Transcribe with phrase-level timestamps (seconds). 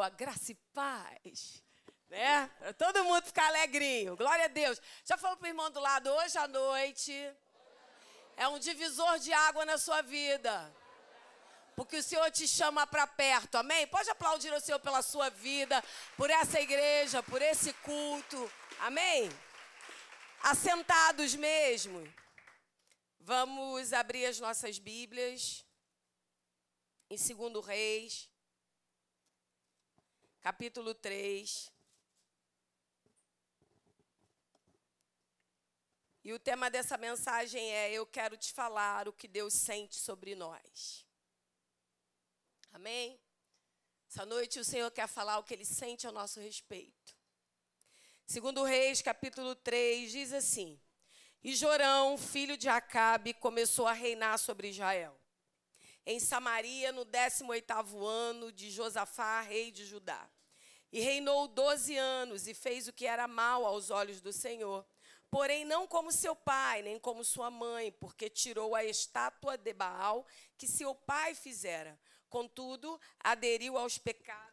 [0.00, 1.62] Senhor, graça e paz.
[2.08, 2.50] Né?
[2.58, 4.16] Para todo mundo ficar alegrinho.
[4.16, 4.80] Glória a Deus.
[5.04, 7.12] Já falou para o irmão do lado, hoje à noite
[8.34, 10.74] é um divisor de água na sua vida.
[11.76, 13.86] Porque o Senhor te chama para perto, amém?
[13.86, 15.82] Pode aplaudir o Senhor pela sua vida,
[16.16, 19.30] por essa igreja, por esse culto, amém?
[20.42, 22.02] Assentados mesmo.
[23.18, 25.64] Vamos abrir as nossas Bíblias
[27.10, 28.29] em 2 Reis,
[30.40, 31.70] capítulo 3.
[36.24, 40.34] E o tema dessa mensagem é: Eu quero te falar o que Deus sente sobre
[40.34, 41.06] nós.
[42.72, 43.20] Amém?
[44.08, 47.16] Essa noite o Senhor quer falar o que ele sente a nosso respeito.
[48.26, 50.80] Segundo Reis, capítulo 3, diz assim:
[51.42, 55.19] E Jorão, filho de Acabe, começou a reinar sobre Israel
[56.06, 60.28] em Samaria no 18º ano de Josafá, rei de Judá.
[60.92, 64.84] E reinou doze anos e fez o que era mal aos olhos do Senhor.
[65.30, 70.26] Porém, não como seu pai, nem como sua mãe, porque tirou a estátua de Baal
[70.58, 71.98] que seu pai fizera.
[72.28, 74.50] Contudo, aderiu aos pecados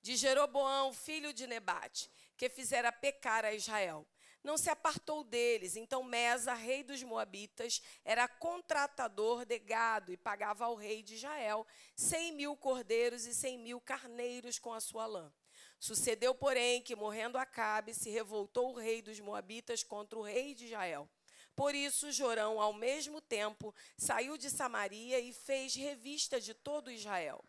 [0.00, 4.06] de Jeroboão, filho de Nebate, que fizera pecar a Israel
[4.44, 5.74] não se apartou deles.
[5.74, 11.66] Então Mesa, rei dos Moabitas, era contratador de gado e pagava ao rei de Israel
[11.96, 15.32] cem mil cordeiros e cem mil carneiros com a sua lã.
[15.80, 20.66] Sucedeu, porém, que morrendo Acabe, se revoltou o rei dos Moabitas contra o rei de
[20.66, 21.08] Israel.
[21.56, 27.44] Por isso, Jorão, ao mesmo tempo, saiu de Samaria e fez revista de todo Israel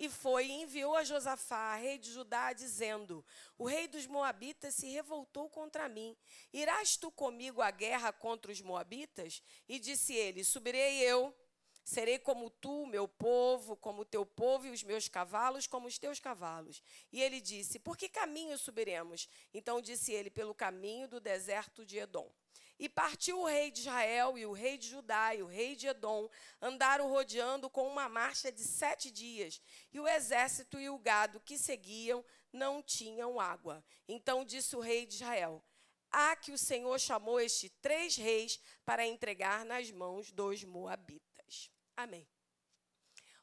[0.00, 3.22] e foi e enviou a Josafá, rei de Judá, dizendo:
[3.58, 6.16] O rei dos Moabitas se revoltou contra mim.
[6.54, 9.42] Irás tu comigo à guerra contra os Moabitas?
[9.68, 11.36] E disse ele: Subirei eu.
[11.84, 16.18] Serei como tu, meu povo, como teu povo, e os meus cavalos, como os teus
[16.18, 16.82] cavalos.
[17.12, 19.28] E ele disse: Por que caminho subiremos?
[19.52, 22.32] Então disse ele: Pelo caminho do deserto de Edom.
[22.80, 25.86] E partiu o rei de Israel e o rei de Judá e o rei de
[25.86, 26.30] Edom,
[26.62, 29.60] andaram rodeando com uma marcha de sete dias,
[29.92, 33.84] e o exército e o gado que seguiam não tinham água.
[34.08, 35.62] Então disse o rei de Israel:
[36.10, 41.70] Há que o Senhor chamou estes três reis para entregar nas mãos dos moabitas.
[41.94, 42.26] Amém.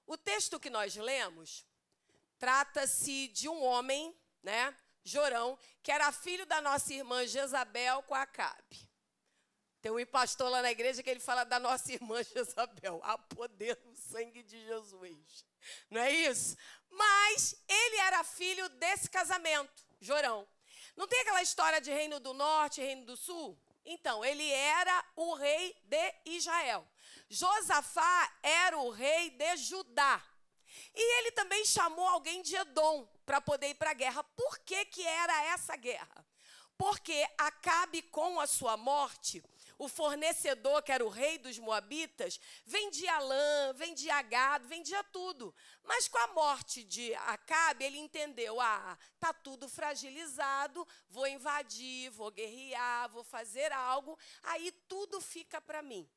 [0.08, 1.64] O texto que nós lemos
[2.40, 8.87] trata-se de um homem, né, Jorão, que era filho da nossa irmã Jezabel com Acabe.
[9.82, 13.00] Tem um pastor lá na igreja que ele fala da nossa irmã Jezabel.
[13.04, 15.46] Há poder no sangue de Jesus.
[15.90, 16.58] Não é isso?
[16.90, 20.48] Mas ele era filho desse casamento, Jorão.
[20.96, 23.58] Não tem aquela história de reino do norte, reino do sul?
[23.86, 26.86] Então, ele era o rei de Israel.
[27.30, 30.22] Josafá era o rei de Judá.
[30.94, 34.24] E ele também chamou alguém de Edom para poder ir para a guerra.
[34.24, 36.26] Por que, que era essa guerra?
[36.78, 39.44] Porque Acabe, com a sua morte,
[39.78, 45.54] o fornecedor, que era o rei dos Moabitas, vendia lã, vendia gado, vendia tudo.
[45.84, 52.32] Mas com a morte de Acabe, ele entendeu: ah, tá tudo fragilizado, vou invadir, vou
[52.32, 56.10] guerrear, vou fazer algo, aí tudo fica para mim.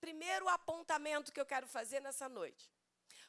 [0.00, 2.70] Primeiro apontamento que eu quero fazer nessa noite.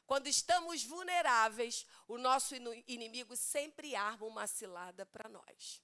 [0.06, 2.54] Quando estamos vulneráveis, o nosso
[2.86, 5.82] inimigo sempre arma uma cilada para nós.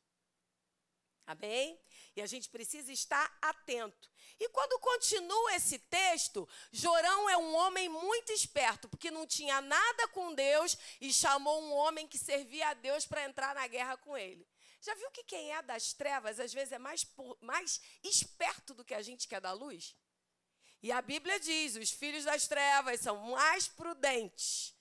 [1.26, 1.78] Amém?
[2.16, 4.10] E a gente precisa estar atento.
[4.38, 10.08] E quando continua esse texto, Jorão é um homem muito esperto, porque não tinha nada
[10.08, 14.16] com Deus e chamou um homem que servia a Deus para entrar na guerra com
[14.16, 14.46] ele.
[14.80, 17.06] Já viu que quem é das trevas às vezes é mais,
[17.40, 19.94] mais esperto do que a gente que é da luz?
[20.82, 24.74] E a Bíblia diz: os filhos das trevas são mais prudentes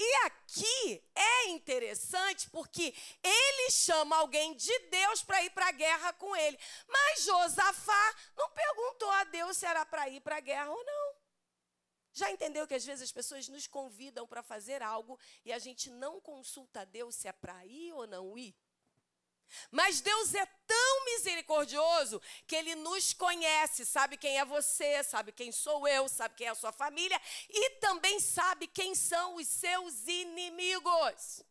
[0.00, 6.12] e aqui é interessante porque ele chama alguém de Deus para ir para a guerra
[6.12, 6.58] com ele.
[6.86, 11.14] Mas Josafá não perguntou a Deus se era para ir para a guerra ou não.
[12.12, 15.90] Já entendeu que às vezes as pessoas nos convidam para fazer algo e a gente
[15.90, 18.56] não consulta a Deus se é para ir ou não ir?
[19.70, 25.50] Mas Deus é tão misericordioso que Ele nos conhece, sabe quem é você, sabe quem
[25.52, 30.06] sou eu, sabe quem é a sua família e também sabe quem são os seus
[30.06, 31.42] inimigos.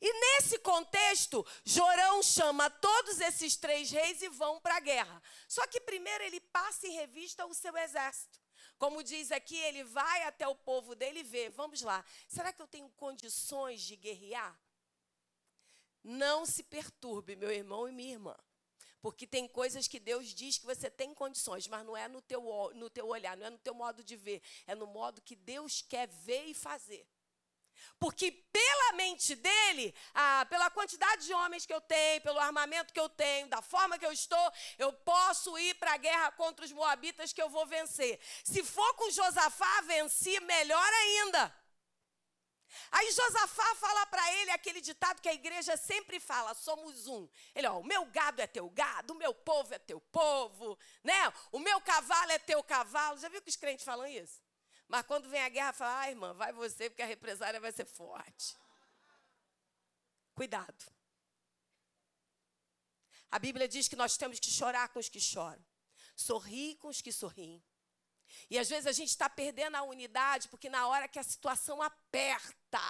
[0.00, 5.22] E nesse contexto, Jorão chama todos esses três reis e vão para a guerra.
[5.48, 8.38] Só que primeiro ele passa em revista o seu exército.
[8.78, 12.66] Como diz aqui, ele vai até o povo dele vê: vamos lá, será que eu
[12.66, 14.58] tenho condições de guerrear?
[16.04, 18.36] Não se perturbe, meu irmão e minha irmã.
[19.00, 22.42] Porque tem coisas que Deus diz que você tem condições, mas não é no teu,
[22.74, 25.82] no teu olhar, não é no teu modo de ver, é no modo que Deus
[25.82, 27.06] quer ver e fazer.
[27.98, 33.00] Porque pela mente dele, ah, pela quantidade de homens que eu tenho, pelo armamento que
[33.00, 36.72] eu tenho, da forma que eu estou, eu posso ir para a guerra contra os
[36.72, 38.18] moabitas que eu vou vencer.
[38.42, 41.63] Se for com Josafá, venci, melhor ainda.
[42.90, 47.28] Aí Josafá fala para ele aquele ditado que a igreja sempre fala: somos um.
[47.54, 51.32] Ele, ó, o meu gado é teu gado, o meu povo é teu povo, né?
[51.52, 53.18] O meu cavalo é teu cavalo.
[53.18, 54.42] Já viu que os crentes falam isso?
[54.88, 57.86] Mas quando vem a guerra, fala: ah, irmã, vai você, porque a represária vai ser
[57.86, 58.56] forte.
[60.34, 60.92] Cuidado.
[63.30, 65.64] A Bíblia diz que nós temos que chorar com os que choram,
[66.14, 67.62] sorrir com os que sorriem.
[68.50, 71.80] E às vezes a gente está perdendo a unidade, porque na hora que a situação
[71.82, 72.80] aperta,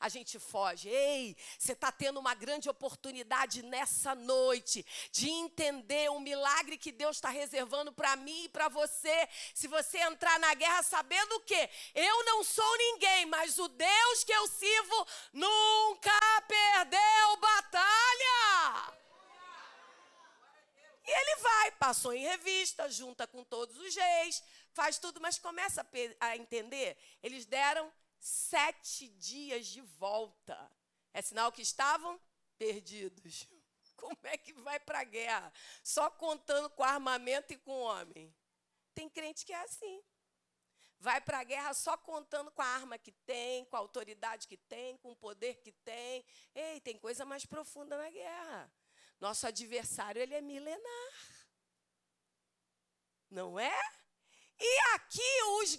[0.00, 0.88] a gente foge.
[0.88, 7.16] Ei, você está tendo uma grande oportunidade nessa noite de entender o milagre que Deus
[7.16, 9.28] está reservando para mim e para você.
[9.54, 11.68] Se você entrar na guerra sabendo o quê?
[11.94, 18.98] Eu não sou ninguém, mas o Deus que eu sirvo nunca perdeu batalha.
[21.08, 24.42] E ele vai, passou em revista, junta com todos os reis,
[24.78, 26.96] faz tudo, mas começa a, a entender.
[27.20, 30.56] Eles deram sete dias de volta.
[31.12, 32.20] É sinal que estavam
[32.56, 33.48] perdidos.
[33.96, 35.52] Como é que vai para a guerra?
[35.82, 38.32] Só contando com armamento e com homem.
[38.94, 40.00] Tem crente que é assim.
[41.00, 44.56] Vai para a guerra só contando com a arma que tem, com a autoridade que
[44.56, 46.24] tem, com o poder que tem.
[46.54, 48.72] Ei, tem coisa mais profunda na guerra.
[49.18, 51.12] Nosso adversário, ele é milenar.
[53.28, 54.07] Não é?
[54.60, 55.78] E aqui os,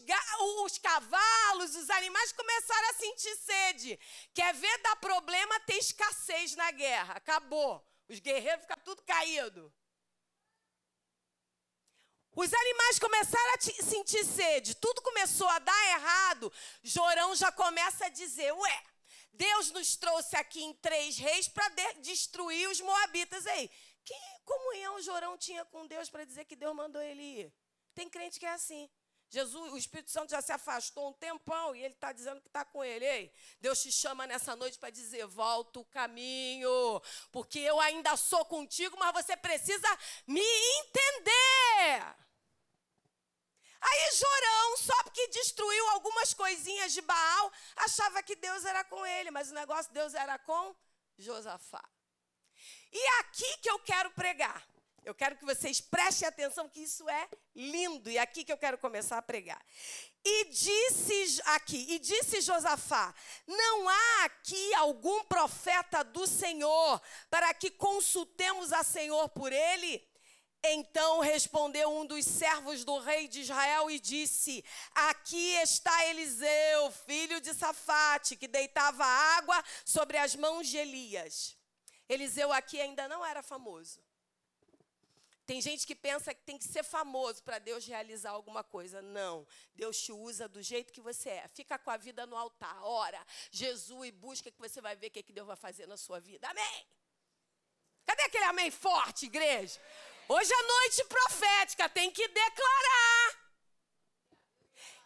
[0.63, 3.99] os cavalos, os animais começaram a sentir sede.
[4.33, 7.15] Quer ver dar problema, ter escassez na guerra.
[7.15, 7.85] Acabou.
[8.07, 9.73] Os guerreiros ficam tudo caído.
[12.35, 16.53] Os animais começaram a sentir sede, tudo começou a dar errado.
[16.81, 18.83] Jorão já começa a dizer: Ué,
[19.33, 23.45] Deus nos trouxe aqui em três reis para de destruir os moabitas.
[23.45, 23.69] Ei,
[24.05, 24.13] que
[24.45, 27.53] comunhão Jorão tinha com Deus para dizer que Deus mandou ele ir?
[27.93, 28.89] Tem crente que é assim.
[29.31, 32.65] Jesus, o Espírito Santo já se afastou um tempão e ele está dizendo que está
[32.65, 33.05] com ele.
[33.05, 33.31] Ei,
[33.61, 36.99] Deus te chama nessa noite para dizer: volta o caminho,
[37.31, 39.87] porque eu ainda sou contigo, mas você precisa
[40.25, 42.15] me entender.
[43.81, 49.31] Aí Jorão, só porque destruiu algumas coisinhas de Baal, achava que Deus era com ele,
[49.31, 50.75] mas o negócio de Deus era com
[51.17, 51.83] Josafá.
[52.91, 54.67] E aqui que eu quero pregar.
[55.09, 58.57] Eu quero que vocês prestem atenção que isso é lindo e é aqui que eu
[58.59, 59.59] quero começar a pregar.
[60.23, 63.11] E disse aqui, e disse Josafá:
[63.47, 70.07] Não há aqui algum profeta do Senhor para que consultemos a Senhor por ele?
[70.63, 74.63] Então respondeu um dos servos do rei de Israel e disse:
[74.93, 81.57] Aqui está Eliseu, filho de Safate, que deitava água sobre as mãos de Elias.
[82.07, 84.07] Eliseu aqui ainda não era famoso.
[85.49, 89.01] Tem gente que pensa que tem que ser famoso para Deus realizar alguma coisa.
[89.01, 89.47] Não.
[89.73, 91.47] Deus te usa do jeito que você é.
[91.47, 92.79] Fica com a vida no altar.
[92.83, 93.19] Ora,
[93.49, 96.47] Jesus e busca que você vai ver o que Deus vai fazer na sua vida.
[96.47, 96.87] Amém.
[98.05, 99.81] Cadê aquele amém forte, igreja?
[100.27, 103.39] Hoje é noite profética, tem que declarar.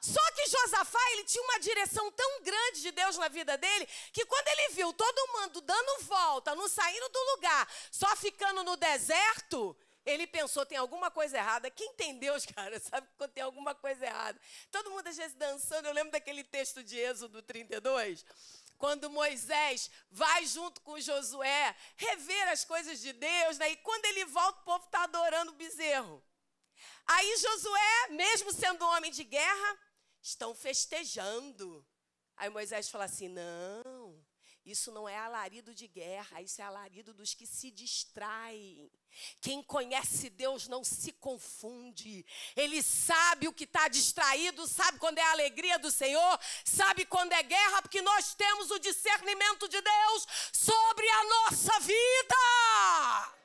[0.02, 4.26] Só que Josafá, ele tinha uma direção tão grande de Deus na vida dele, que
[4.26, 9.74] quando ele viu todo mundo dando volta, não saindo do lugar, só ficando no deserto,
[10.06, 11.70] ele pensou, tem alguma coisa errada.
[11.72, 14.40] Quem tem Deus, cara, sabe quando tem alguma coisa errada.
[14.72, 15.88] Todo mundo às vezes dançando.
[15.88, 18.26] Eu lembro daquele texto de Êxodo 32,
[18.78, 23.70] quando Moisés vai junto com Josué rever as coisas de Deus, né?
[23.72, 26.24] e quando ele volta, o povo está adorando o bezerro.
[27.06, 29.80] Aí Josué, mesmo sendo homem de guerra,
[30.22, 31.86] estão festejando.
[32.36, 34.23] Aí Moisés fala assim: não,
[34.66, 38.90] isso não é alarido de guerra, isso é alarido dos que se distraem.
[39.42, 42.26] Quem conhece Deus não se confunde.
[42.56, 47.34] Ele sabe o que está distraído, sabe quando é a alegria do Senhor, sabe quando
[47.34, 53.43] é guerra, porque nós temos o discernimento de Deus sobre a nossa vida.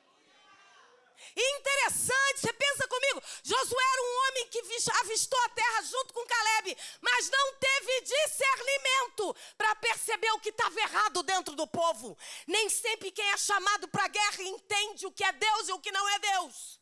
[1.41, 4.59] Interessante, você pensa comigo, Josué era um homem que
[5.01, 10.77] avistou a terra junto com Caleb, mas não teve discernimento para perceber o que estava
[10.81, 12.17] errado dentro do povo.
[12.45, 15.79] Nem sempre quem é chamado para a guerra entende o que é Deus e o
[15.79, 16.78] que não é Deus.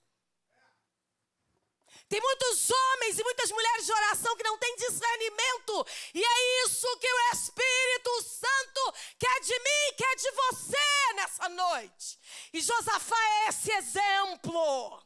[2.09, 5.85] Tem muitos homens e muitas mulheres de oração que não têm discernimento.
[6.13, 12.19] E é isso que o Espírito Santo quer de mim, quer de você nessa noite.
[12.53, 15.03] E Josafá é esse exemplo.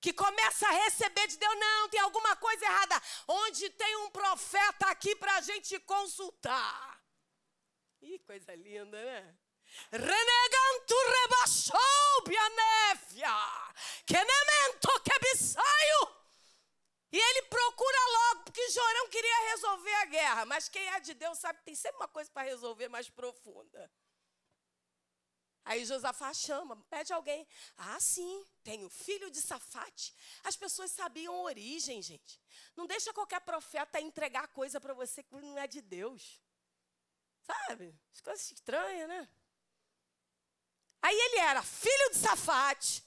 [0.00, 3.02] Que começa a receber de Deus, não, tem alguma coisa errada.
[3.26, 7.02] Onde tem um profeta aqui para a gente consultar.
[8.00, 9.34] Ih, coisa linda, né?
[9.90, 13.34] Reneganto rebaixou bianéfia,
[14.06, 16.24] que nemento que bisaio.
[17.12, 20.44] E ele procura logo, porque Jorão queria resolver a guerra.
[20.46, 23.90] Mas quem é de Deus sabe que tem sempre uma coisa para resolver mais profunda.
[25.64, 27.46] Aí Josafá chama, pede alguém.
[27.76, 30.12] Ah, sim, tem o filho de Safate.
[30.42, 32.40] As pessoas sabiam a origem, gente.
[32.76, 36.42] Não deixa qualquer profeta entregar coisa para você que não é de Deus.
[37.42, 37.94] Sabe?
[38.12, 39.28] As coisas estranhas, né?
[41.04, 43.04] Aí ele era filho de Safate.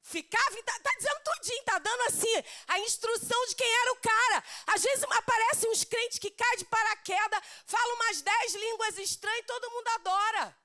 [0.00, 2.34] Ficava, tá, tá dizendo tudinho, tá dando assim
[2.66, 4.44] a instrução de quem era o cara.
[4.68, 9.46] Às vezes aparecem uns crentes que caem de paraquedas, falam umas dez línguas estranhas e
[9.46, 10.58] todo mundo adora.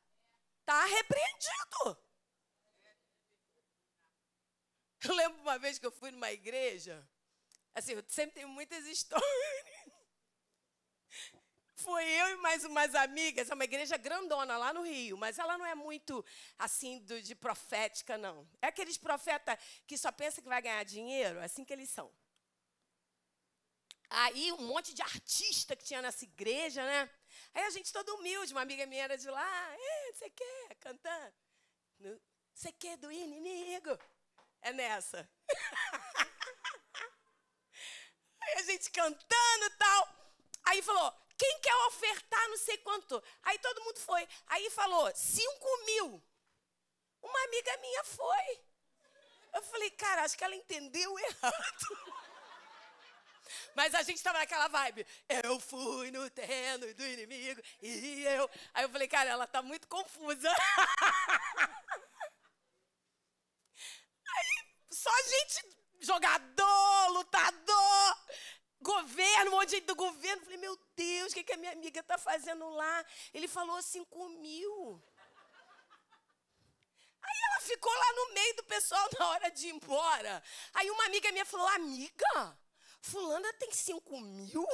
[0.61, 1.97] Está repreendido.
[5.03, 7.05] Eu lembro uma vez que eu fui numa igreja,
[7.75, 9.74] assim, eu sempre tenho muitas histórias.
[11.85, 15.55] Foi eu e mais umas amigas, é uma igreja grandona lá no Rio, mas ela
[15.55, 16.25] não é muito
[16.57, 18.49] assim do, de profética, não.
[18.59, 22.11] É aqueles profetas que só pensam que vai ganhar dinheiro, é assim que eles são.
[24.09, 27.07] Aí um monte de artista que tinha nessa igreja, né?
[27.53, 29.77] Aí a gente todo humilde, uma amiga minha era de lá,
[30.11, 30.75] você quer?
[30.79, 31.35] Cantando.
[32.51, 33.95] Você quer do inimigo?
[34.63, 35.29] É nessa.
[38.41, 40.33] Aí a gente cantando e tal.
[40.63, 43.21] Aí falou, quem quer ofertar não sei quanto?
[43.43, 44.27] Aí todo mundo foi.
[44.47, 46.23] Aí falou, cinco mil.
[47.21, 48.61] Uma amiga minha foi.
[49.53, 52.15] Eu falei, cara, acho que ela entendeu errado.
[53.73, 55.05] Mas a gente estava naquela vibe.
[55.43, 58.49] Eu fui no terreno do inimigo e eu.
[58.73, 60.49] Aí eu falei, cara, ela tá muito confusa.
[64.27, 68.17] Aí só gente, jogador, lutador,
[68.85, 70.43] governo, um monte de gente do governo.
[70.43, 73.05] Falei, meu Deus, o que, que a minha amiga tá fazendo lá?
[73.33, 75.03] Ele falou cinco mil.
[77.27, 80.43] Aí ela ficou lá no meio do pessoal na hora de ir embora.
[80.75, 82.57] Aí uma amiga minha falou, amiga,
[83.01, 84.67] Fulana tem cinco mil?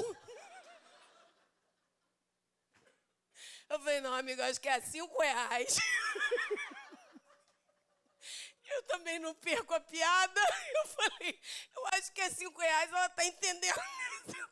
[3.70, 5.78] Eu falei, não, amigo, acho que é cinco reais.
[8.74, 10.42] Eu também não perco a piada.
[10.76, 11.40] Eu falei,
[11.76, 13.76] eu acho que é cinco reais, ela está entendendo.
[14.28, 14.52] Mil.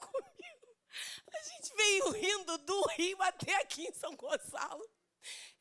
[1.33, 4.89] A gente veio rindo do Rio até aqui em São Gonçalo.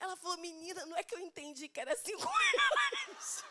[0.00, 3.44] Ela falou, menina, não é que eu entendi que era cinco reais.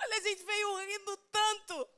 [0.00, 1.97] Olha, a gente veio rindo tanto.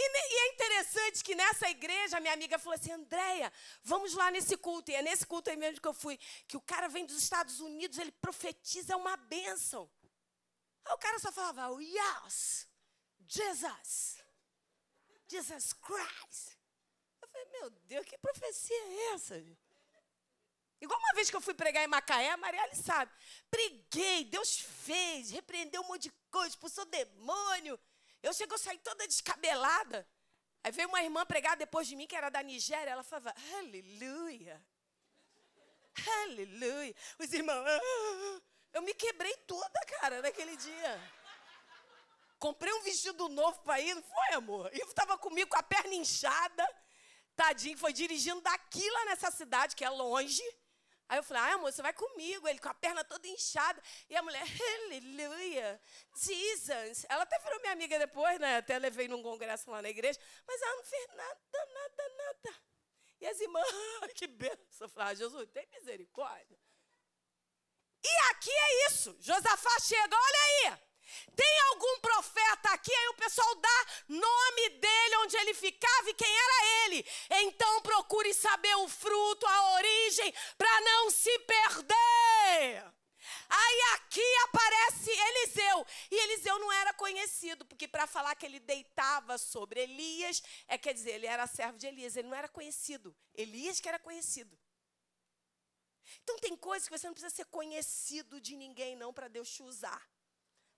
[0.00, 3.52] e, é interessante que nessa igreja, minha amiga falou assim: Andréia,
[3.82, 4.92] vamos lá nesse culto.
[4.92, 6.16] E é nesse culto aí mesmo que eu fui.
[6.46, 9.90] Que o cara vem dos Estados Unidos, ele profetiza, uma bênção.
[10.84, 12.68] Aí o cara só falava: oh, Yes,
[13.26, 14.22] Jesus,
[15.26, 16.56] Jesus Christ.
[17.20, 19.44] Eu falei: Meu Deus, que profecia é essa?
[20.80, 23.12] Igual uma vez que eu fui pregar em Macaé, a Marielle sabe.
[23.50, 27.76] Preguei, Deus fez, repreendeu um monte de coisa, expulsou demônio.
[28.22, 30.08] Eu chego a sair toda descabelada.
[30.62, 32.90] Aí veio uma irmã pregar depois de mim, que era da Nigéria.
[32.90, 34.64] Ela falava, aleluia.
[36.22, 36.94] Aleluia.
[37.18, 38.40] Os irmãos, ah.
[38.74, 41.12] eu me quebrei toda, cara, naquele dia.
[42.38, 44.70] Comprei um vestido novo para ir, não foi, amor?
[44.72, 46.66] E estava comigo com a perna inchada.
[47.34, 50.42] Tadinho, foi dirigindo daqui lá nessa cidade, que é longe.
[51.08, 52.46] Aí eu falei, ah, amor, você vai comigo.
[52.46, 53.82] Ele com a perna toda inchada.
[54.10, 54.42] E a mulher,
[54.84, 55.80] aleluia,
[56.14, 57.06] Jesus.
[57.08, 58.58] Ela até virou minha amiga depois, né?
[58.58, 60.20] Até levei num congresso lá na igreja.
[60.46, 61.40] Mas ela não fez nada,
[61.74, 62.56] nada, nada.
[63.20, 63.66] E as irmãs,
[64.14, 64.86] que benção.
[64.86, 66.58] Eu falei, ah, Jesus, tem misericórdia.
[68.04, 69.16] E aqui é isso.
[69.18, 70.87] Josafá chega, olha aí.
[71.34, 72.94] Tem algum profeta aqui?
[72.94, 77.06] Aí o pessoal dá nome dele, onde ele ficava e quem era ele.
[77.30, 82.92] Então procure saber o fruto, a origem, para não se perder.
[83.48, 85.86] Aí aqui aparece Eliseu.
[86.10, 90.94] E Eliseu não era conhecido, porque para falar que ele deitava sobre Elias, é quer
[90.94, 93.16] dizer, ele era servo de Elias, ele não era conhecido.
[93.34, 94.58] Elias que era conhecido.
[96.22, 99.62] Então tem coisas que você não precisa ser conhecido de ninguém não para Deus te
[99.62, 100.06] usar.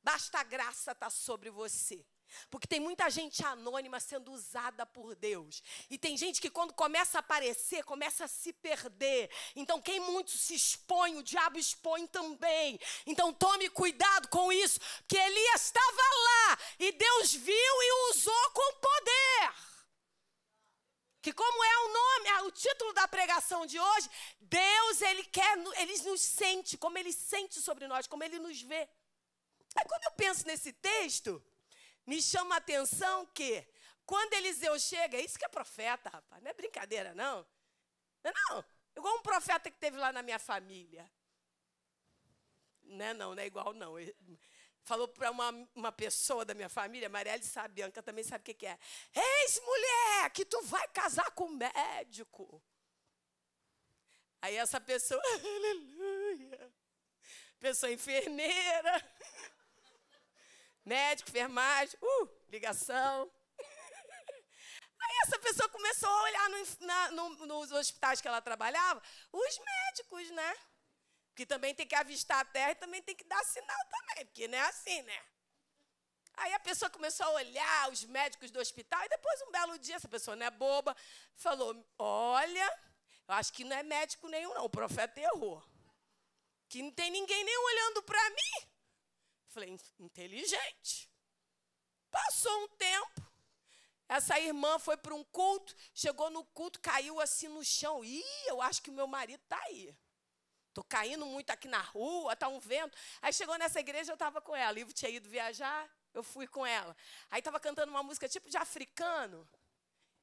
[0.02, 2.04] Basta a graça estar tá sobre você.
[2.50, 5.62] Porque tem muita gente anônima sendo usada por Deus.
[5.88, 9.30] E tem gente que, quando começa a aparecer, começa a se perder.
[9.56, 12.78] Então, quem muito se expõe, o diabo expõe também.
[13.06, 14.78] Então, tome cuidado com isso.
[14.98, 19.54] Porque Elias estava lá e Deus viu e usou com poder.
[21.22, 24.08] Que como é o nome, é o título da pregação de hoje,
[24.40, 28.88] Deus, ele quer, ele nos sente, como ele sente sobre nós, como ele nos vê.
[29.76, 31.42] Aí quando eu penso nesse texto,
[32.06, 33.66] me chama a atenção que
[34.04, 37.46] Quando Eliseu chega, isso que é profeta, rapaz, não é brincadeira, não.
[38.24, 38.64] Não, é não.
[38.96, 41.08] Igual um profeta que teve lá na minha família.
[42.82, 43.94] Não é não, não é igual não.
[44.82, 48.54] Falou para uma, uma pessoa da minha família, Marielle sabe, Bianca também sabe o que,
[48.54, 48.78] que é.
[49.14, 52.60] Eis, mulher, que tu vai casar com médico.
[54.42, 56.72] Aí essa pessoa, aleluia.
[57.60, 59.04] Pessoa enfermeira,
[60.84, 63.30] médico, enfermagem, uh, ligação.
[65.00, 69.58] Aí essa pessoa começou a olhar no, na, no, nos hospitais que ela trabalhava, os
[69.58, 70.56] médicos, né?
[71.34, 74.48] Que também tem que avistar a terra e também tem que dar sinal também, porque
[74.48, 75.22] não é assim, né?
[76.34, 79.96] Aí a pessoa começou a olhar os médicos do hospital e depois, um belo dia,
[79.96, 80.96] essa pessoa não é boba,
[81.34, 82.78] falou: Olha,
[83.28, 84.64] eu acho que não é médico nenhum, não.
[84.64, 85.62] O profeta errou.
[86.68, 88.69] Que não tem ninguém nem olhando para mim.
[89.50, 91.10] Falei, inteligente.
[92.10, 93.30] Passou um tempo.
[94.08, 98.04] Essa irmã foi para um culto, chegou no culto, caiu assim no chão.
[98.04, 99.96] Ih, eu acho que o meu marido está aí.
[100.68, 102.96] Estou caindo muito aqui na rua, está um vento.
[103.22, 104.78] Aí chegou nessa igreja, eu estava com ela.
[104.78, 106.96] Ivo tinha ido viajar, eu fui com ela.
[107.30, 109.48] Aí estava cantando uma música tipo de africano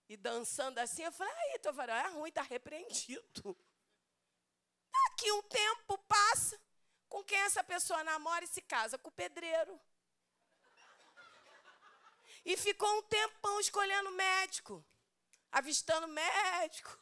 [0.09, 3.57] e dançando assim, eu falei, aí, Tovarão, é ruim, está repreendido.
[4.91, 6.59] Daqui um tempo passa,
[7.09, 8.97] com quem essa pessoa namora e se casa?
[8.97, 9.79] Com o pedreiro.
[12.45, 14.85] E ficou um tempão escolhendo médico,
[15.51, 16.97] avistando médico.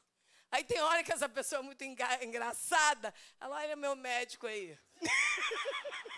[0.52, 4.78] Aí tem hora que essa pessoa é muito enga engraçada, ela olha meu médico aí.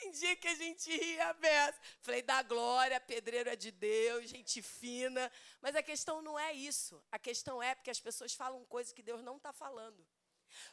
[0.00, 1.78] Tem dia que a gente ria beça.
[2.00, 5.30] Falei, dá glória, pedreiro é de Deus, gente fina.
[5.60, 7.04] Mas a questão não é isso.
[7.12, 10.06] A questão é porque as pessoas falam coisas que Deus não está falando.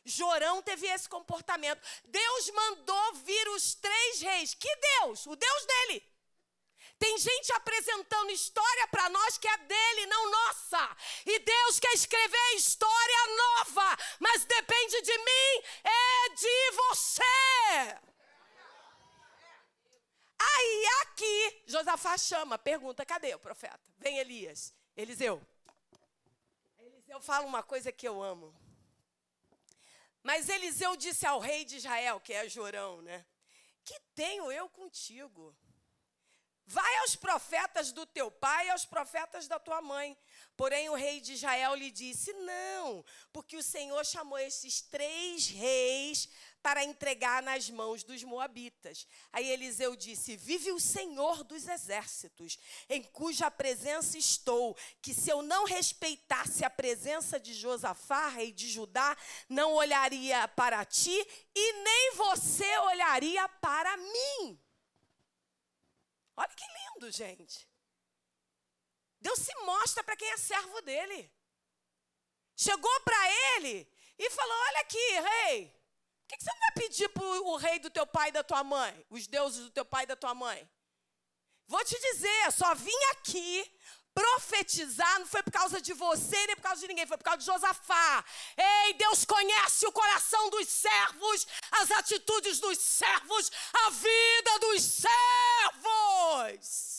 [0.05, 1.81] Jorão teve esse comportamento.
[2.05, 4.53] Deus mandou vir os três reis.
[4.53, 5.25] Que Deus?
[5.25, 6.03] O Deus dele.
[7.00, 10.98] Tem gente apresentando história para nós que é dele, não nossa.
[11.25, 17.99] E Deus quer escrever história nova, mas depende de mim, é de você.
[20.39, 23.80] Aí aqui, Josafá chama, pergunta: cadê o profeta?
[23.99, 24.73] Vem Elias.
[24.95, 25.41] Eliseu.
[26.80, 28.56] Eliseu fala uma coisa que eu amo.
[30.28, 33.26] Mas Eliseu disse ao rei de Israel, que é Jorão, né?
[33.86, 35.56] Que tenho eu contigo?
[36.66, 40.18] Vai aos profetas do teu pai e aos profetas da tua mãe.
[40.58, 46.28] Porém, o rei de Israel lhe disse: Não, porque o Senhor chamou esses três reis
[46.63, 49.08] para entregar nas mãos dos moabitas.
[49.32, 52.58] Aí Eliseu disse: Vive o Senhor dos exércitos,
[52.89, 58.67] em cuja presença estou, que se eu não respeitasse a presença de Josafá, rei de
[58.67, 59.15] Judá,
[59.48, 64.60] não olharia para ti e nem você olharia para mim.
[66.36, 67.77] Olha que lindo, gente.
[69.19, 71.32] Deus se mostra para quem é servo dele.
[72.56, 75.77] Chegou para ele e falou: Olha aqui, rei.
[76.23, 79.06] O que, você vai pedir para o rei do teu pai e da tua mãe?
[79.10, 80.69] Os deuses do teu pai e da tua mãe?
[81.67, 83.71] Vou te dizer, só vim aqui
[84.13, 87.38] profetizar, não foi por causa de você nem por causa de ninguém, foi por causa
[87.38, 88.25] de Josafá.
[88.58, 93.51] Ei, Deus conhece o coração dos servos, as atitudes dos servos,
[93.86, 94.84] a vida dos
[96.43, 96.96] servos.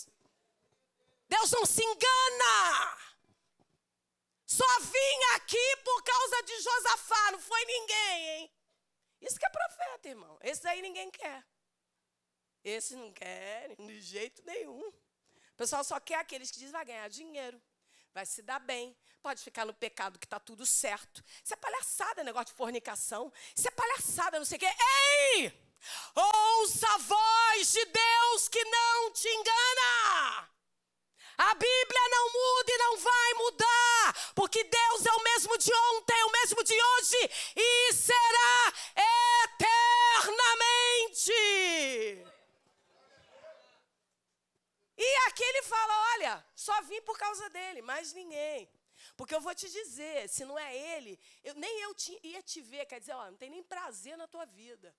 [1.28, 2.98] Deus não se engana.
[4.46, 8.52] Só vim aqui por causa de Josafá, não foi ninguém, hein?
[9.20, 10.38] Isso que é profeta, irmão.
[10.42, 11.44] Esse aí ninguém quer.
[12.64, 14.88] Esse não quer de jeito nenhum.
[14.88, 17.60] O pessoal só quer aqueles que dizem vai ganhar dinheiro,
[18.14, 21.22] vai se dar bem, pode ficar no pecado que está tudo certo.
[21.42, 23.32] Isso é palhaçada, negócio de fornicação.
[23.56, 24.66] Isso é palhaçada, não sei o quê.
[25.36, 25.68] Ei!
[26.14, 30.57] Ouça a voz de Deus que não te engana.
[31.38, 36.24] A Bíblia não muda e não vai mudar, porque Deus é o mesmo de ontem,
[36.24, 38.72] o mesmo de hoje e será
[39.54, 41.32] eternamente.
[44.96, 48.68] E aqui ele fala: olha, só vim por causa dele, mais ninguém.
[49.16, 52.60] Porque eu vou te dizer, se não é ele, eu, nem eu te, ia te
[52.60, 54.92] ver, quer dizer, ó, não tem nem prazer na tua vida.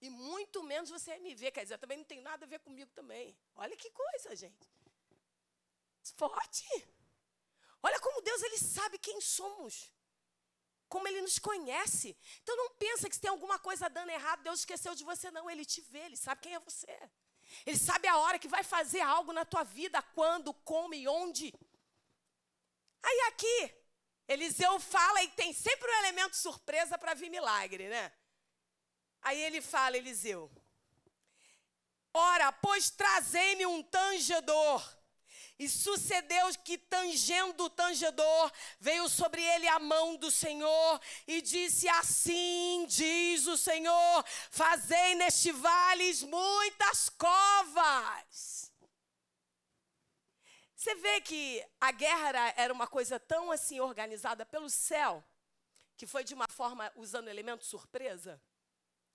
[0.00, 2.60] E muito menos você ia me ver, quer dizer, também não tem nada a ver
[2.60, 3.36] comigo também.
[3.56, 4.77] Olha que coisa, gente.
[6.12, 6.64] Forte.
[7.82, 9.92] Olha como Deus ele sabe quem somos.
[10.88, 12.16] Como ele nos conhece.
[12.42, 15.48] Então não pensa que se tem alguma coisa dando errado, Deus esqueceu de você não,
[15.50, 16.98] ele te vê, ele sabe quem é você.
[17.64, 21.52] Ele sabe a hora que vai fazer algo na tua vida, quando, como e onde.
[23.02, 23.74] Aí aqui,
[24.26, 28.12] Eliseu fala e tem sempre um elemento surpresa para vir milagre, né?
[29.22, 30.50] Aí ele fala, Eliseu:
[32.12, 34.97] Ora, pois trazei-me um tangedor.
[35.58, 41.88] E sucedeu que, tangendo o tangedor, veio sobre ele a mão do Senhor e disse:
[41.88, 48.72] Assim diz o Senhor: Fazei neste vale muitas covas.
[50.76, 55.24] Você vê que a guerra era uma coisa tão assim organizada pelo céu,
[55.96, 58.40] que foi de uma forma usando elemento surpresa.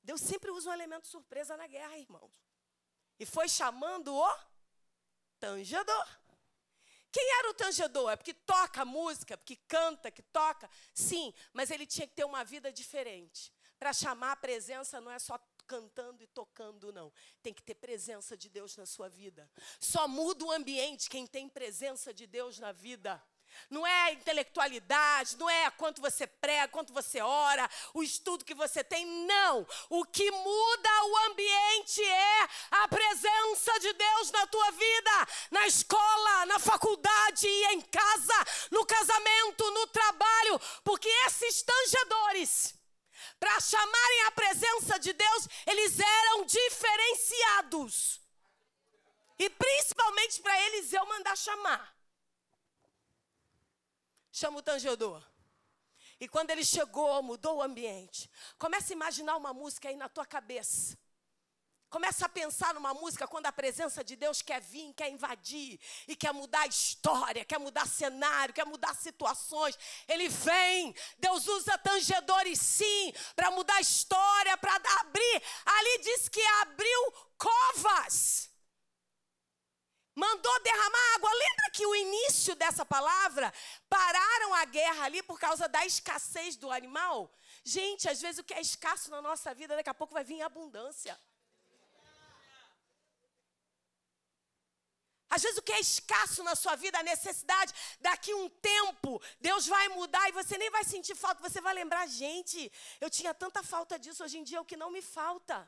[0.03, 2.37] Deus sempre usa um elemento surpresa na guerra, irmãos.
[3.17, 4.37] E foi chamando o
[5.39, 6.22] tangedor.
[7.13, 8.11] Quem era o tangedor?
[8.11, 10.67] É porque toca música, porque canta, que toca?
[10.95, 13.53] Sim, mas ele tinha que ter uma vida diferente.
[13.77, 17.13] Para chamar a presença não é só cantando e tocando, não.
[17.43, 19.47] Tem que ter presença de Deus na sua vida.
[19.79, 23.23] Só muda o ambiente quem tem presença de Deus na vida.
[23.69, 28.83] Não é intelectualidade, não é quanto você prega, quanto você ora, o estudo que você
[28.83, 29.65] tem, não.
[29.89, 36.45] O que muda o ambiente é a presença de Deus na tua vida, na escola,
[36.45, 42.75] na faculdade e em casa, no casamento, no trabalho, porque esses tangedores,
[43.39, 48.21] para chamarem a presença de Deus, eles eram diferenciados.
[49.39, 51.92] E principalmente para eles eu mandar chamar
[54.33, 55.23] chama o tangedor.
[56.19, 58.29] E quando ele chegou, mudou o ambiente.
[58.57, 60.97] Começa a imaginar uma música aí na tua cabeça.
[61.89, 66.15] Começa a pensar numa música quando a presença de Deus quer vir, quer invadir e
[66.15, 69.77] quer mudar a história, quer mudar cenário, quer mudar situações.
[70.07, 70.95] Ele vem.
[71.19, 75.43] Deus usa tangedores sim para mudar a história, para abrir.
[75.63, 78.52] Ali diz que abriu covas
[80.15, 81.29] mandou derramar água.
[81.31, 83.53] Lembra que o início dessa palavra
[83.89, 87.33] pararam a guerra ali por causa da escassez do animal?
[87.63, 90.35] Gente, às vezes o que é escasso na nossa vida, daqui a pouco vai vir
[90.35, 91.19] em abundância.
[95.29, 99.65] Às vezes o que é escasso na sua vida, a necessidade, daqui um tempo, Deus
[99.65, 102.71] vai mudar e você nem vai sentir falta, você vai lembrar, gente,
[103.01, 105.67] eu tinha tanta falta disso, hoje em dia é o que não me falta.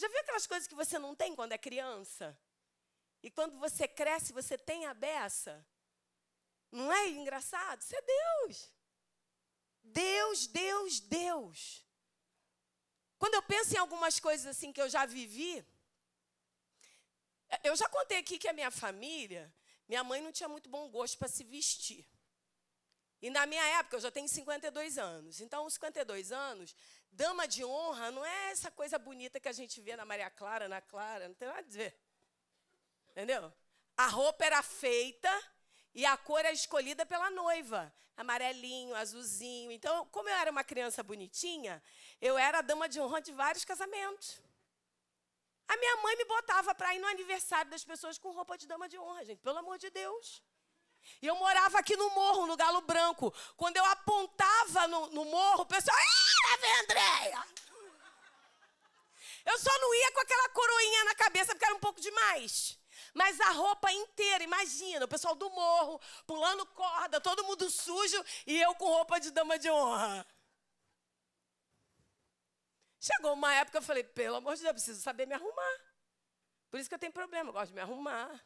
[0.00, 2.38] Já viu aquelas coisas que você não tem quando é criança?
[3.20, 5.66] E quando você cresce, você tem a beça?
[6.70, 7.80] Não é engraçado?
[7.80, 8.72] Isso é Deus.
[9.82, 11.84] Deus, Deus, Deus.
[13.18, 15.66] Quando eu penso em algumas coisas assim que eu já vivi,
[17.64, 19.52] eu já contei aqui que a minha família,
[19.88, 22.06] minha mãe não tinha muito bom gosto para se vestir.
[23.20, 25.40] E na minha época, eu já tenho 52 anos.
[25.40, 26.76] Então, aos 52 anos,
[27.10, 30.68] dama de honra não é essa coisa bonita que a gente vê na Maria Clara,
[30.68, 31.98] na Clara, não tem nada a dizer.
[33.10, 33.52] Entendeu?
[33.96, 35.30] A roupa era feita
[35.94, 37.92] e a cor era escolhida pela noiva.
[38.16, 39.70] Amarelinho, azulzinho.
[39.70, 41.82] Então, como eu era uma criança bonitinha,
[42.20, 44.40] eu era dama de honra de vários casamentos.
[45.68, 48.88] A minha mãe me botava para ir no aniversário das pessoas com roupa de dama
[48.88, 49.40] de honra, gente.
[49.40, 50.42] Pelo amor de Deus.
[51.20, 53.32] E eu morava aqui no morro, no Galo Branco.
[53.56, 55.96] Quando eu apontava no, no morro, o pessoal,
[56.56, 57.46] lá Andréia.
[59.44, 62.78] Eu só não ia com aquela coroinha na cabeça, porque era um pouco demais.
[63.14, 68.60] Mas a roupa inteira, imagina, o pessoal do morro, pulando corda, todo mundo sujo, e
[68.60, 70.26] eu com roupa de dama de honra.
[73.00, 75.80] Chegou uma época, eu falei, pelo amor de Deus, eu preciso saber me arrumar.
[76.70, 78.44] Por isso que eu tenho problema, eu gosto de me arrumar.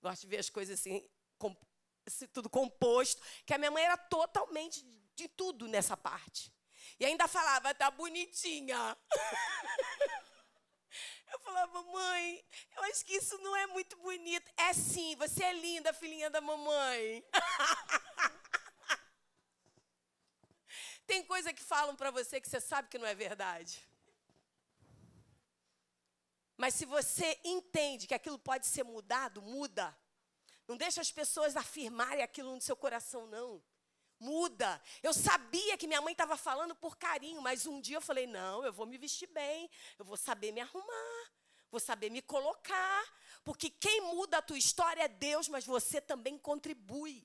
[0.00, 1.56] Gosto de ver as coisas assim, com,
[2.32, 4.82] tudo composto, que a minha mãe era totalmente
[5.14, 6.52] de tudo nessa parte.
[6.98, 8.96] E ainda falava, tá bonitinha.
[11.32, 12.44] Eu falava, mãe,
[12.76, 14.50] eu acho que isso não é muito bonito.
[14.56, 17.22] É sim, você é linda, filhinha da mamãe.
[21.06, 23.86] Tem coisa que falam para você que você sabe que não é verdade.
[26.56, 29.96] Mas se você entende que aquilo pode ser mudado, muda.
[30.66, 33.62] Não deixa as pessoas afirmarem aquilo no seu coração, não.
[34.18, 34.80] Muda.
[35.02, 38.64] Eu sabia que minha mãe estava falando por carinho, mas um dia eu falei: não,
[38.64, 41.30] eu vou me vestir bem, eu vou saber me arrumar,
[41.70, 43.04] vou saber me colocar.
[43.44, 47.24] Porque quem muda a tua história é Deus, mas você também contribui.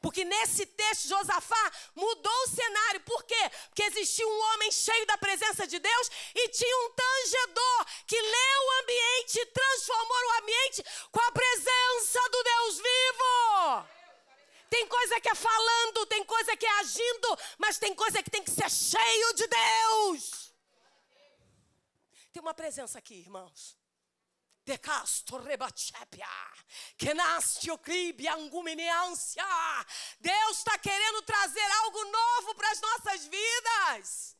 [0.00, 3.00] Porque nesse texto, Josafá mudou o cenário.
[3.00, 3.50] Por quê?
[3.68, 8.60] Porque existia um homem cheio da presença de Deus e tinha um tangedor que leu
[8.62, 14.01] o ambiente transformou o ambiente com a presença do Deus vivo.
[14.72, 18.42] Tem coisa que é falando, tem coisa que é agindo, mas tem coisa que tem
[18.42, 20.54] que ser cheio de Deus.
[22.32, 23.76] Tem uma presença aqui, irmãos.
[24.64, 26.26] De casto rebachepia,
[26.96, 27.78] que nasce o
[28.30, 29.44] anguminiância.
[30.18, 34.38] Deus está querendo trazer algo novo para as nossas vidas.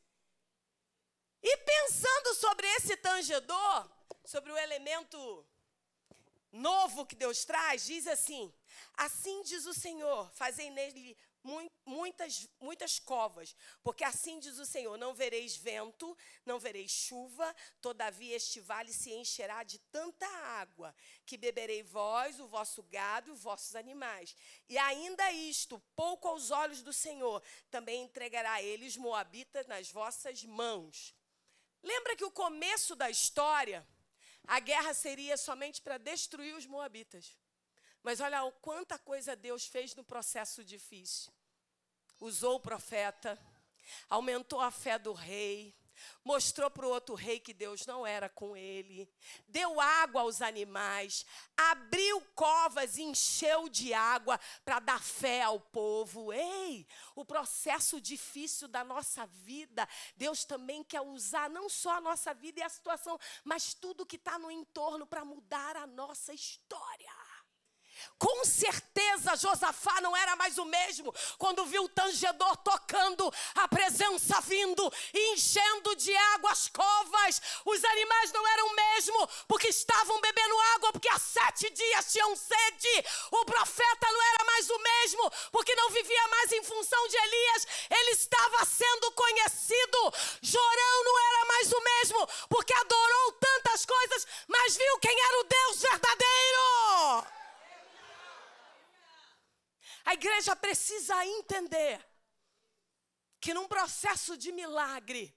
[1.42, 3.90] E pensando sobre esse tangedor,
[4.24, 5.46] sobre o elemento
[6.50, 8.50] novo que Deus traz, diz assim:
[8.94, 11.16] Assim diz o Senhor, fazei nele
[11.85, 18.37] muitas, muitas covas, porque assim diz o Senhor: não vereis vento, não vereis chuva, todavia
[18.37, 20.94] este vale se encherá de tanta água,
[21.26, 24.37] que beberei vós, o vosso gado e os vossos animais.
[24.68, 30.44] E ainda isto, pouco aos olhos do Senhor, também entregará ele os moabitas nas vossas
[30.44, 31.14] mãos.
[31.83, 33.85] Lembra que o começo da história,
[34.46, 37.37] a guerra seria somente para destruir os moabitas.
[38.02, 41.32] Mas olha quanta coisa Deus fez no processo difícil.
[42.20, 43.38] Usou o profeta,
[44.08, 45.74] aumentou a fé do rei,
[46.24, 49.08] mostrou para o outro rei que Deus não era com ele,
[49.48, 56.32] deu água aos animais, abriu covas e encheu de água para dar fé ao povo.
[56.32, 62.32] Ei, o processo difícil da nossa vida, Deus também quer usar não só a nossa
[62.34, 67.21] vida e a situação, mas tudo que está no entorno para mudar a nossa história.
[68.18, 74.40] Com certeza Josafá não era mais o mesmo quando viu o tangedor tocando, a presença
[74.42, 77.42] vindo, enchendo de água as covas.
[77.64, 82.36] Os animais não eram o mesmo porque estavam bebendo água, porque há sete dias tinham
[82.36, 83.04] sede.
[83.30, 87.66] O profeta não era mais o mesmo porque não vivia mais em função de Elias,
[87.90, 90.14] ele estava sendo conhecido.
[90.40, 95.44] Jorão não era mais o mesmo porque adorou tantas coisas, mas viu quem era o
[95.44, 97.42] Deus verdadeiro.
[100.12, 101.98] A igreja precisa entender
[103.40, 105.35] que num processo de milagre,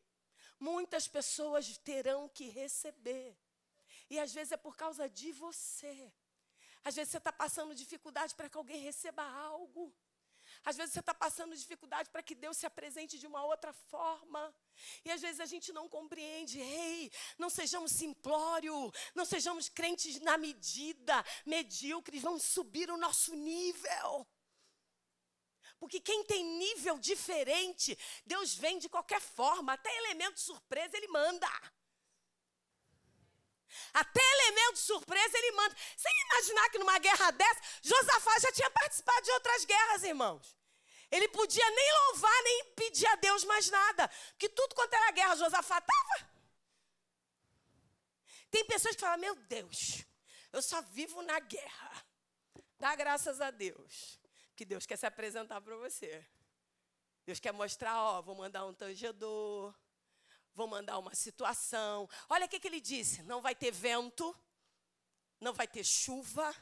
[0.60, 3.40] muitas pessoas terão que receber.
[4.10, 6.12] E às vezes é por causa de você.
[6.84, 9.96] Às vezes você está passando dificuldade para que alguém receba algo.
[10.66, 14.54] Às vezes você está passando dificuldade para que Deus se apresente de uma outra forma.
[15.06, 16.60] E às vezes a gente não compreende.
[16.60, 24.28] Ei, não sejamos simplório, não sejamos crentes na medida, medíocres, vamos subir o nosso nível.
[25.86, 27.96] Porque quem tem nível diferente,
[28.26, 31.48] Deus vem de qualquer forma, até elemento surpresa ele manda.
[33.94, 35.76] Até elemento surpresa ele manda.
[35.96, 40.58] Sem imaginar que numa guerra dessa, Josafá já tinha participado de outras guerras, irmãos.
[41.12, 44.08] Ele podia nem louvar, nem pedir a Deus mais nada.
[44.30, 46.32] Porque tudo quanto era guerra, Josafá estava.
[48.50, 50.04] Tem pessoas que falam: Meu Deus,
[50.52, 52.08] eu só vivo na guerra.
[52.80, 54.25] Dá graças a Deus
[54.56, 56.26] que Deus quer se apresentar para você.
[57.26, 59.74] Deus quer mostrar, ó, vou mandar um tangedor,
[60.54, 62.10] vou mandar uma situação.
[62.30, 64.36] Olha o que, que ele disse: não vai ter vento,
[65.40, 66.56] não vai ter chuva.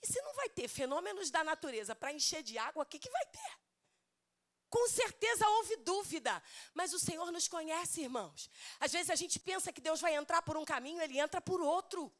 [0.00, 3.10] E se não vai ter fenômenos da natureza para encher de água, o que, que
[3.10, 3.58] vai ter?
[4.70, 6.42] Com certeza houve dúvida,
[6.74, 8.50] mas o Senhor nos conhece, irmãos.
[8.78, 11.60] Às vezes a gente pensa que Deus vai entrar por um caminho, ele entra por
[11.60, 12.12] outro.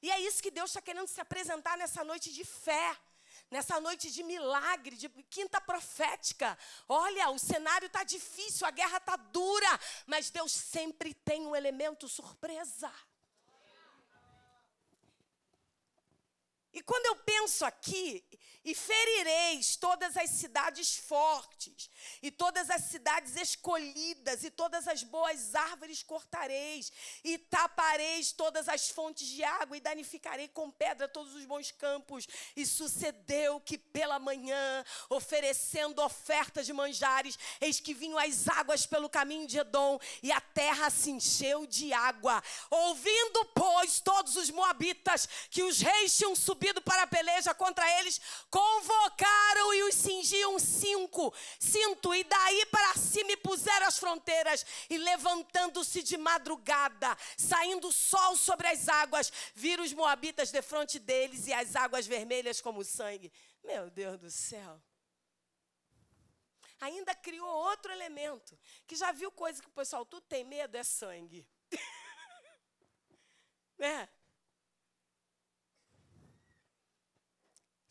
[0.00, 2.96] E é isso que Deus está querendo se apresentar nessa noite de fé,
[3.50, 6.58] nessa noite de milagre, de quinta profética.
[6.88, 12.08] Olha, o cenário está difícil, a guerra está dura, mas Deus sempre tem um elemento
[12.08, 12.92] surpresa.
[16.72, 18.24] E quando eu penso aqui,
[18.64, 21.90] e ferireis todas as cidades fortes,
[22.22, 26.92] e todas as cidades escolhidas, e todas as boas árvores cortareis,
[27.24, 32.26] e tapareis todas as fontes de água, e danificarei com pedra todos os bons campos.
[32.54, 39.10] E sucedeu que pela manhã, oferecendo ofertas de manjares, eis que vinham as águas pelo
[39.10, 42.40] caminho de Edom, e a terra se encheu de água.
[42.70, 47.84] Ouvindo, pois, todos os moabitas que os reis tinham subido, subido para a peleja contra
[47.98, 54.64] eles, convocaram e os cingiam cinco, cinto, e daí para cima e puseram as fronteiras,
[54.88, 61.00] e levantando-se de madrugada, saindo o sol sobre as águas, viram os moabitas de frente
[61.00, 63.32] deles e as águas vermelhas como sangue.
[63.64, 64.80] Meu Deus do céu
[66.80, 70.82] ainda criou outro elemento, que já viu coisa que o pessoal tudo tem medo, é
[70.82, 71.46] sangue.
[73.78, 74.08] né?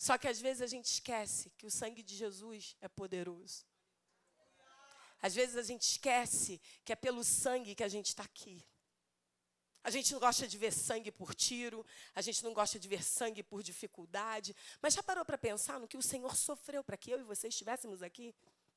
[0.01, 3.63] Só que às vezes a gente esquece que o sangue de Jesus é poderoso.
[5.21, 8.65] Às vezes a gente esquece que é pelo sangue que a gente está aqui.
[9.83, 11.85] A gente não gosta de ver sangue por tiro,
[12.15, 14.55] a gente não gosta de ver sangue por dificuldade.
[14.81, 17.47] Mas já parou para pensar no que o Senhor sofreu para que eu e você
[17.47, 18.33] estivéssemos aqui?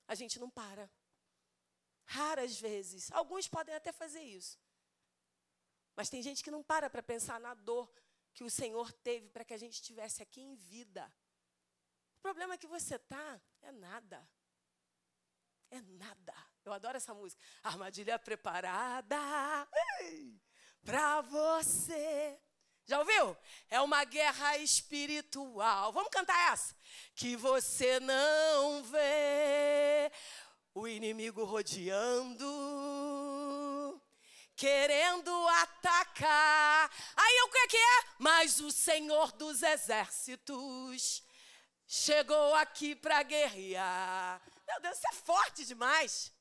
[0.07, 0.91] A gente não para.
[2.05, 3.11] Raras vezes.
[3.13, 4.59] Alguns podem até fazer isso.
[5.97, 7.91] Mas tem gente que não para para pensar na dor
[8.35, 11.11] que o Senhor teve para que a gente estivesse aqui em vida.
[12.19, 14.29] O problema que você está é nada.
[15.71, 16.35] É nada.
[16.65, 17.43] Eu adoro essa música.
[17.63, 19.17] Armadilha preparada
[20.83, 22.39] para você.
[22.87, 23.37] Já ouviu?
[23.71, 25.93] É uma guerra espiritual.
[25.93, 26.77] Vamos cantar essa?
[27.15, 30.13] Que você não vê
[30.75, 32.45] o inimigo rodeando,
[34.57, 36.91] querendo atacar.
[37.17, 38.05] Aí o que é?
[38.19, 41.23] Mas o Senhor dos exércitos
[41.87, 44.41] chegou aqui para guerrear.
[44.67, 46.33] Meu Deus, isso é forte demais.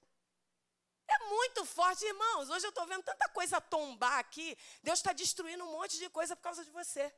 [1.07, 2.49] É muito forte, irmãos.
[2.49, 4.57] Hoje eu estou vendo tanta coisa tombar aqui.
[4.81, 7.13] Deus está destruindo um monte de coisa por causa de você.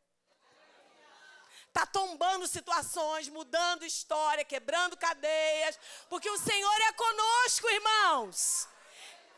[1.68, 5.78] Está tombando situações, mudando história, quebrando cadeias,
[6.10, 8.68] porque o Senhor é conosco, irmãos.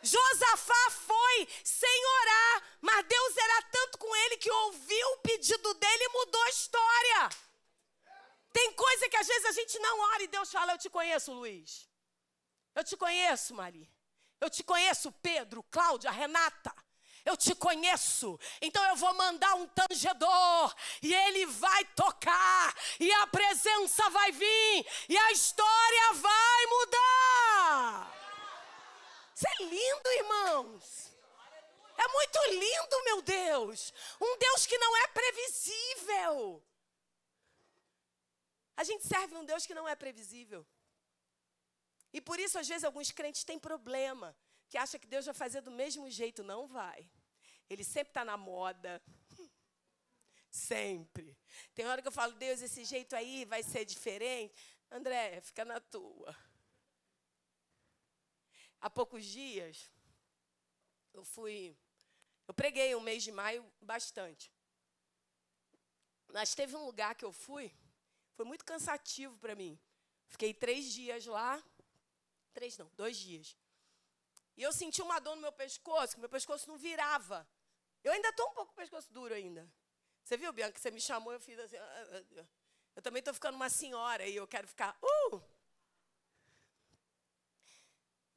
[0.02, 6.04] Josafá foi sem orar, mas Deus era tanto com ele que ouviu o pedido dele
[6.04, 7.30] e mudou a história.
[8.54, 11.34] Tem coisa que às vezes a gente não ora e Deus fala: Eu te conheço,
[11.34, 11.88] Luiz.
[12.76, 13.88] Eu te conheço, Maria.
[14.40, 16.74] Eu te conheço, Pedro, Cláudia, Renata.
[17.26, 23.28] Eu te conheço, então eu vou mandar um tangedor e ele vai tocar, e a
[23.28, 28.17] presença vai vir, e a história vai mudar.
[29.38, 31.16] Isso é lindo, irmãos.
[31.96, 33.94] É muito lindo, meu Deus.
[34.20, 36.64] Um Deus que não é previsível.
[38.76, 40.66] A gente serve um Deus que não é previsível.
[42.12, 44.36] E por isso, às vezes, alguns crentes têm problema,
[44.70, 46.44] que acham que Deus vai fazer do mesmo jeito.
[46.44, 47.08] Não vai.
[47.70, 49.00] Ele sempre está na moda.
[50.50, 51.38] Sempre.
[51.76, 54.56] Tem hora que eu falo, Deus, esse jeito aí vai ser diferente.
[54.90, 56.36] André, fica na tua.
[58.80, 59.90] Há poucos dias,
[61.14, 61.78] eu fui.
[62.48, 64.52] Eu preguei o mês de maio bastante.
[66.30, 67.74] Mas teve um lugar que eu fui,
[68.36, 69.80] foi muito cansativo para mim.
[70.28, 71.64] Fiquei três dias lá,
[72.58, 73.56] Três não, dois dias.
[74.56, 77.48] E eu senti uma dor no meu pescoço, que meu pescoço não virava.
[78.04, 79.72] Eu ainda estou um pouco com o pescoço duro ainda.
[80.24, 81.78] Você viu, Bianca, você me chamou, eu fiz assim.
[81.78, 82.46] Ah, ah, ah.
[82.96, 84.98] Eu também estou ficando uma senhora e eu quero ficar.
[85.04, 85.40] Uh!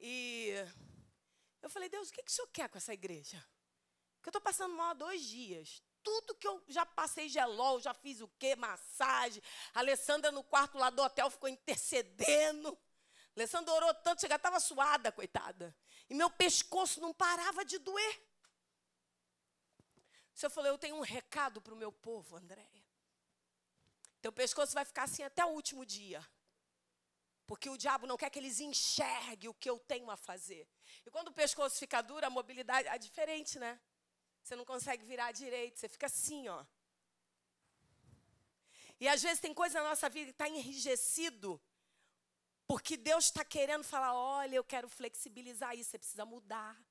[0.01, 0.51] E
[1.61, 3.37] eu falei, Deus, o que, que o senhor quer com essa igreja?
[4.15, 5.81] Porque eu estou passando mal há dois dias.
[6.03, 8.55] Tudo que eu já passei gelol, já fiz o quê?
[8.55, 9.41] Massagem.
[9.75, 12.75] A Alessandra no quarto lá do hotel ficou intercedendo.
[13.35, 15.75] Alessandra orou tanto, chegava, estava suada, coitada.
[16.09, 18.21] E meu pescoço não parava de doer.
[20.33, 22.83] O senhor falou, eu tenho um recado para o meu povo, Andréia.
[24.19, 26.27] Teu pescoço vai ficar assim até o último dia.
[27.45, 30.67] Porque o diabo não quer que eles enxerguem o que eu tenho a fazer.
[31.05, 33.79] E quando o pescoço fica duro, a mobilidade é diferente, né?
[34.41, 36.65] Você não consegue virar direito, você fica assim, ó.
[38.99, 41.61] E às vezes tem coisa na nossa vida que está enrijecido
[42.71, 46.81] porque Deus está querendo falar: olha, eu quero flexibilizar isso, você precisa mudar.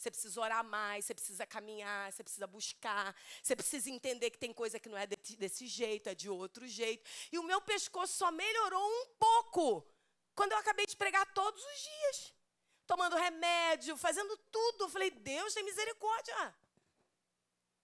[0.00, 4.50] Você precisa orar mais, você precisa caminhar, você precisa buscar, você precisa entender que tem
[4.50, 7.04] coisa que não é desse jeito, é de outro jeito.
[7.30, 9.86] E o meu pescoço só melhorou um pouco
[10.34, 12.34] quando eu acabei de pregar todos os dias.
[12.86, 14.84] Tomando remédio, fazendo tudo.
[14.84, 16.54] Eu falei, Deus tem misericórdia.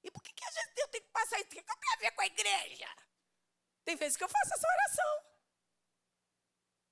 [0.03, 1.49] E por que, que a gente eu tenho que passar isso?
[1.49, 2.89] O que, que eu tenho a ver com a igreja?
[3.85, 5.25] Tem vezes que eu faço essa oração.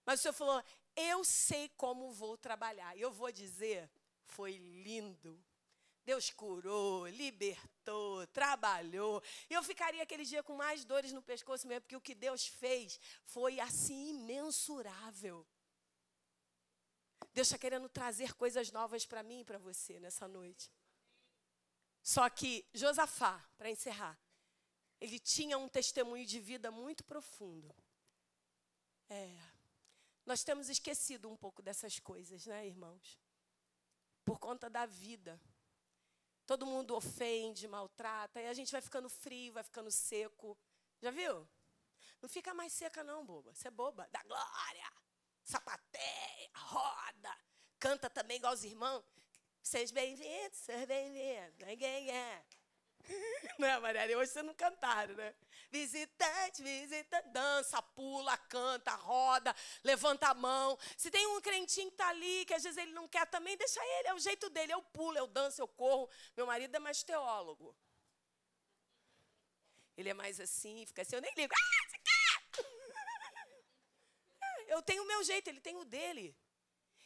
[0.05, 0.63] Mas o Senhor falou:
[0.95, 2.95] Eu sei como vou trabalhar.
[2.95, 3.91] E eu vou dizer:
[4.25, 5.43] foi lindo.
[6.05, 9.23] Deus curou, libertou, trabalhou.
[9.49, 13.01] Eu ficaria aquele dia com mais dores no pescoço mesmo, porque o que Deus fez
[13.25, 15.47] foi assim imensurável.
[17.33, 20.71] Deus está querendo trazer coisas novas para mim e para você nessa noite.
[22.03, 24.19] Só que Josafá, para encerrar,
[25.01, 27.75] ele tinha um testemunho de vida muito profundo.
[29.09, 29.37] É.
[30.27, 33.19] Nós temos esquecido um pouco dessas coisas, né, irmãos?
[34.25, 35.41] Por conta da vida.
[36.47, 40.59] Todo mundo ofende, maltrata, e a gente vai ficando frio, vai ficando seco.
[41.01, 41.49] Já viu?
[42.21, 43.55] Não fica mais seca, não, boba.
[43.55, 44.09] Você é boba.
[44.11, 44.93] Da glória.
[45.43, 47.37] Sapateia, roda.
[47.79, 49.05] Canta também igual os irmãos.
[49.63, 51.65] Seja bem-vindo, seja bem-vindo.
[53.09, 53.55] Ninguém é.
[53.59, 54.19] Não é, Maria?
[54.19, 55.35] Hoje vocês não cantaram, né?
[55.71, 60.79] Visitante, visitante, dança, pula, canta, roda, levanta a mão.
[60.97, 63.81] Se tem um crentinho que está ali, que às vezes ele não quer também, deixa
[63.99, 64.73] ele, é o jeito dele.
[64.73, 66.09] Eu pulo, eu danço, eu corro.
[66.37, 67.77] Meu marido é mais teólogo.
[69.97, 71.55] Ele é mais assim, fica assim, eu nem ligo.
[71.55, 72.65] Ah, você quer?
[74.67, 76.35] Eu tenho o meu jeito, ele tem o dele.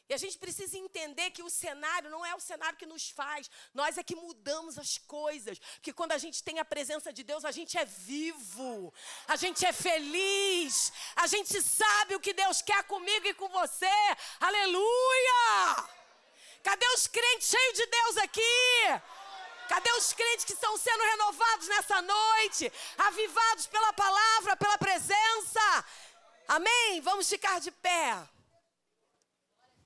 [0.08, 3.50] E a gente precisa entender que o cenário não é o cenário que nos faz,
[3.74, 5.58] nós é que mudamos as coisas.
[5.58, 8.92] Porque quando a gente tem a presença de Deus, a gente é vivo,
[9.26, 13.86] a gente é feliz, a gente sabe o que Deus quer comigo e com você.
[14.40, 15.88] Aleluia!
[16.62, 19.02] Cadê os crentes cheios de Deus aqui?
[19.68, 22.72] Cadê os crentes que estão sendo renovados nessa noite?
[22.96, 25.84] Avivados pela palavra, pela presença?
[26.48, 27.02] Amém?
[27.02, 28.26] Vamos ficar de pé.